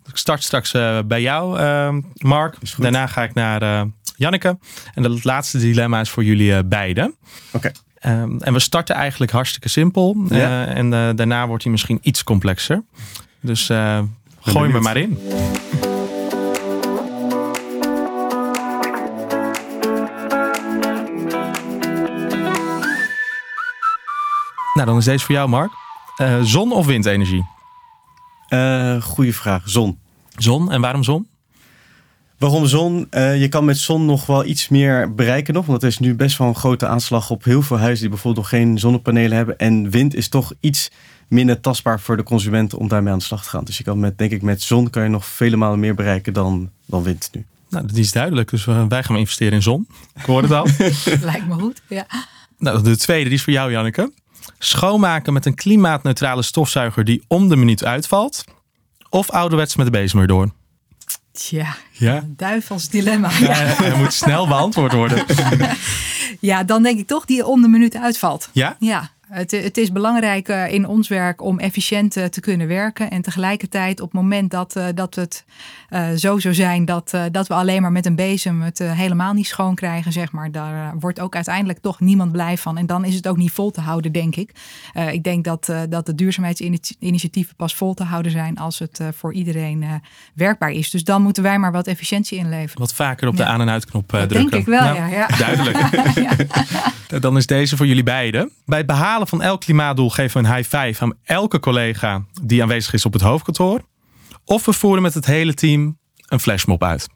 [0.04, 0.70] ik start straks
[1.06, 1.60] bij jou,
[2.14, 2.56] Mark.
[2.76, 4.58] Daarna ga ik naar Janneke.
[4.94, 7.14] En het laatste dilemma is voor jullie beiden.
[7.52, 7.72] Oké.
[8.00, 8.38] Okay.
[8.38, 10.16] en we starten eigenlijk hartstikke simpel.
[10.28, 10.66] Ja.
[10.66, 12.82] en daarna wordt hij misschien iets complexer.
[13.40, 13.70] Dus
[14.40, 15.18] gooi me maar in.
[24.74, 25.70] Nou, dan is deze voor jou, Mark.
[26.42, 27.56] Zon of windenergie?
[28.48, 29.62] Uh, goeie vraag.
[29.68, 29.98] Zon.
[30.36, 30.72] Zon.
[30.72, 31.28] En waarom zon?
[32.38, 33.06] Waarom zon?
[33.10, 35.66] Uh, je kan met zon nog wel iets meer bereiken nog.
[35.66, 38.50] Want er is nu best wel een grote aanslag op heel veel huizen die bijvoorbeeld
[38.50, 39.58] nog geen zonnepanelen hebben.
[39.58, 40.90] En wind is toch iets
[41.28, 43.64] minder tastbaar voor de consumenten om daarmee aan de slag te gaan.
[43.64, 46.32] Dus je kan met, denk ik, met zon kan je nog vele malen meer bereiken
[46.32, 47.46] dan, dan wind nu.
[47.70, 48.50] Nou, dat is duidelijk.
[48.50, 49.88] Dus wij gaan investeren in zon.
[50.14, 50.66] Ik hoor het al.
[51.20, 52.06] Lijkt me goed, ja.
[52.58, 54.12] Nou, de tweede, die is voor jou, Janneke.
[54.58, 58.44] Schoonmaken met een klimaatneutrale stofzuiger die om de minuut uitvalt.
[59.10, 60.50] Of ouderwets met de bezem erdoor.
[61.32, 62.24] Tja, ja?
[62.26, 63.30] duivels dilemma.
[63.30, 65.24] Ja, hij moet snel beantwoord worden.
[66.40, 68.48] ja, dan denk ik toch die om de minuut uitvalt.
[68.52, 68.76] Ja?
[68.78, 73.10] Ja, het, het, is belangrijk uh, in ons werk om efficiënt uh, te kunnen werken.
[73.10, 75.44] En tegelijkertijd op het moment dat, uh, dat het
[76.16, 79.74] zo zou zijn dat, dat we alleen maar met een bezem het helemaal niet schoon
[79.74, 82.78] krijgen, zeg maar, daar wordt ook uiteindelijk toch niemand blij van.
[82.78, 84.52] En dan is het ook niet vol te houden, denk ik.
[85.12, 89.84] ik denk dat, dat de duurzaamheidsinitiatieven pas vol te houden zijn als het voor iedereen
[90.34, 90.90] werkbaar is.
[90.90, 92.78] Dus dan moeten wij maar wat efficiëntie inleveren.
[92.78, 94.36] Wat vaker op de aan- en uitknop drukken.
[94.36, 95.26] Denk ik wel, nou, ja, ja.
[95.26, 95.78] Duidelijk.
[97.08, 97.18] ja.
[97.18, 98.50] Dan is deze voor jullie beiden.
[98.64, 102.62] Bij het behalen van elk klimaatdoel geven we een high five aan elke collega die
[102.62, 103.82] aanwezig is op het hoofdkantoor.
[104.44, 107.08] Of we voeren met het hele team een flashmob uit.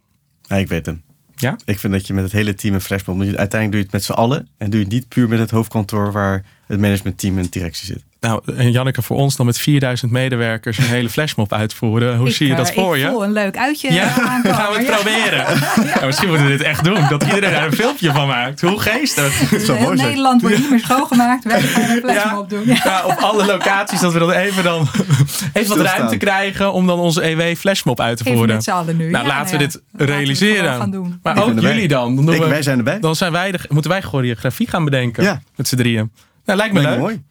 [0.42, 1.04] Ja, ik weet hem.
[1.34, 1.56] Ja?
[1.64, 3.36] Ik vind dat je met het hele team een flashmob moet.
[3.36, 4.48] Uiteindelijk doe je het met z'n allen.
[4.58, 8.04] En doe je het niet puur met het hoofdkantoor waar het managementteam en directie zit.
[8.22, 12.16] Nou, en Janneke, voor ons dan met 4000 medewerkers een hele flashmob uitvoeren.
[12.16, 13.04] Hoe zie je dat uh, voor je?
[13.04, 15.44] Ik voel een leuk uitje Ja, gaan we het proberen.
[16.00, 16.06] Ja.
[16.06, 17.08] misschien moeten we dit echt doen.
[17.08, 18.60] Dat iedereen daar een filmpje van maakt.
[18.60, 19.48] Hoe geestig.
[19.48, 21.44] Dus heel mooi Nederland wordt niet meer schoongemaakt.
[21.44, 22.62] Wij gaan een flashmob doen.
[22.66, 23.02] Ja.
[23.06, 24.88] op alle locaties dat we dan even, dan,
[25.52, 28.56] even wat ruimte krijgen om dan onze EW flashmob uit te voeren.
[28.56, 29.10] Even met nu.
[29.10, 30.74] Nou, laten we dit realiseren.
[30.74, 31.20] gaan doen.
[31.22, 32.16] Maar ook jullie dan.
[32.16, 33.00] dan ik, we, wij zijn erbij.
[33.00, 35.42] Dan zijn wij de, moeten wij choreografie gaan bedenken.
[35.56, 36.10] Met z'n drieën.
[36.44, 36.98] Nou, lijkt me leuk.
[36.98, 37.22] Mooi.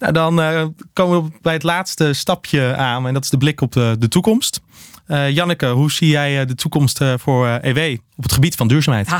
[0.00, 3.06] Nou, dan uh, komen we bij het laatste stapje aan.
[3.06, 4.60] En dat is de blik op de, de toekomst.
[5.06, 9.08] Uh, Janneke, hoe zie jij de toekomst voor EW op het gebied van duurzaamheid?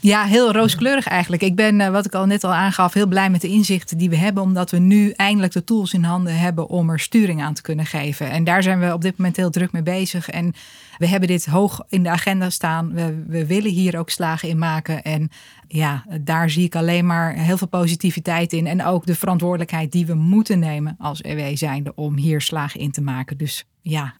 [0.00, 1.42] Ja heel rooskleurig eigenlijk.
[1.42, 4.16] Ik ben, wat ik al net al aangaf, heel blij met de inzichten die we
[4.16, 4.42] hebben.
[4.42, 7.86] Omdat we nu eindelijk de tools in handen hebben om er sturing aan te kunnen
[7.86, 8.30] geven.
[8.30, 10.30] En daar zijn we op dit moment heel druk mee bezig.
[10.30, 10.54] En
[11.02, 12.92] we hebben dit hoog in de agenda staan.
[12.92, 15.02] We, we willen hier ook slagen in maken.
[15.02, 15.30] En
[15.68, 18.66] ja, daar zie ik alleen maar heel veel positiviteit in.
[18.66, 22.90] En ook de verantwoordelijkheid die we moeten nemen als EW zijnde om hier slagen in
[22.90, 23.36] te maken.
[23.36, 24.14] Dus ja,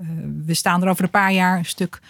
[0.45, 2.01] we staan er over een paar jaar een stuk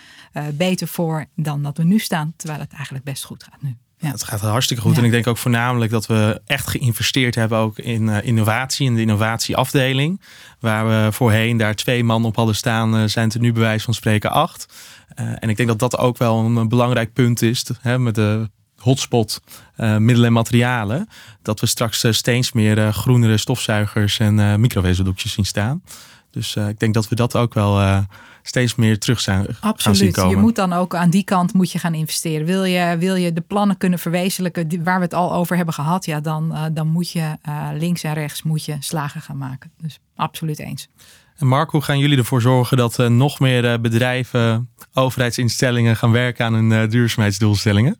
[0.54, 2.32] beter voor dan dat we nu staan.
[2.36, 3.76] Terwijl het eigenlijk best goed gaat nu.
[4.02, 4.92] Ja, het gaat hartstikke goed.
[4.92, 4.98] Ja.
[4.98, 8.94] En ik denk ook voornamelijk dat we echt geïnvesteerd hebben ook in uh, innovatie, in
[8.94, 10.20] de innovatieafdeling.
[10.60, 13.84] Waar we voorheen daar twee man op hadden staan, uh, zijn er nu bij wijze
[13.84, 14.72] van spreken acht.
[15.20, 18.50] Uh, en ik denk dat dat ook wel een belangrijk punt is hè, met de
[18.76, 19.40] hotspot
[19.76, 21.08] middelen en materialen.
[21.42, 25.82] Dat we straks steeds meer groenere stofzuigers en microweefseldoekjes zien staan.
[26.30, 28.04] Dus ik denk dat we dat ook wel
[28.42, 30.16] steeds meer terug zijn Absoluut.
[30.16, 32.46] Je moet dan ook aan die kant moet je gaan investeren.
[32.46, 35.74] Wil je, wil je de plannen kunnen verwezenlijken die, waar we het al over hebben
[35.74, 39.38] gehad, ja, dan, uh, dan moet je uh, links en rechts moet je slagen gaan
[39.38, 39.70] maken.
[39.78, 40.88] Dus absoluut eens.
[41.36, 46.44] En Mark, hoe gaan jullie ervoor zorgen dat uh, nog meer bedrijven, overheidsinstellingen gaan werken
[46.44, 47.96] aan hun duurzaamheidsdoelstellingen?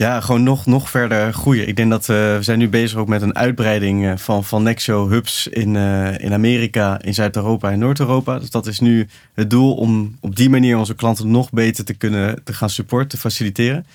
[0.00, 1.68] Ja, gewoon nog, nog verder groeien.
[1.68, 4.62] Ik denk dat uh, we zijn nu bezig ook met een uitbreiding uh, van, van
[4.62, 8.38] Nexo hubs in, uh, in Amerika, in Zuid-Europa en Noord-Europa.
[8.38, 11.94] Dus dat is nu het doel om op die manier onze klanten nog beter te
[11.94, 13.86] kunnen te gaan supporten, te faciliteren.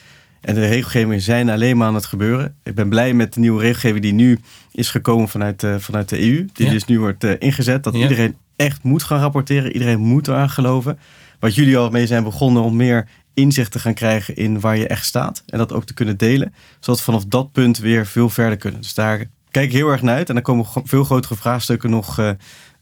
[0.41, 2.56] En de regelgevingen zijn alleen maar aan het gebeuren.
[2.63, 4.39] Ik ben blij met de nieuwe regelgeving die nu
[4.72, 6.48] is gekomen vanuit, vanuit de EU.
[6.54, 6.72] Die ja.
[6.72, 7.84] dus nu wordt ingezet.
[7.84, 8.02] Dat ja.
[8.02, 9.72] iedereen echt moet gaan rapporteren.
[9.72, 11.00] Iedereen moet eraan geloven.
[11.39, 14.88] Wat jullie al mee zijn begonnen om meer inzicht te gaan krijgen in waar je
[14.88, 15.43] echt staat.
[15.45, 16.54] En dat ook te kunnen delen.
[16.80, 18.82] Zodat we vanaf dat punt weer veel verder kunnen.
[18.82, 20.28] Dus daar kijk ik heel erg naar uit.
[20.28, 22.30] En dan komen veel grotere vraagstukken nog, uh,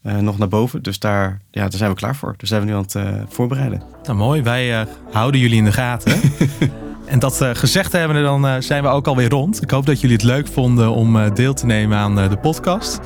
[0.02, 0.82] uh, nog naar boven.
[0.82, 2.34] Dus daar, ja, daar zijn we klaar voor.
[2.36, 3.82] Daar zijn we nu aan het uh, voorbereiden.
[4.02, 4.42] Nou, mooi.
[4.42, 6.20] Wij houden jullie in de gaten.
[7.06, 9.62] en dat gezegd hebben, dan zijn we ook alweer rond.
[9.62, 13.00] Ik hoop dat jullie het leuk vonden om deel te nemen aan de podcast.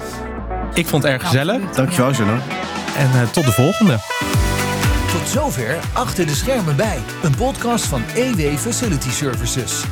[0.75, 1.71] Ik vond het erg gezellig.
[1.71, 2.39] Dankjewel, Juno.
[2.97, 3.99] En tot de volgende.
[5.19, 9.85] Tot zover Achter de Schermen bij, een podcast van EW Facility Services.